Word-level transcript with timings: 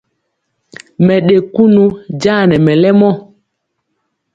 Mɛ 1.05 1.15
ɗe 1.27 1.35
kunu 1.53 1.83
jaa 2.21 2.41
nɛ 2.49 2.55
mɛlɛmɔ. 2.65 3.09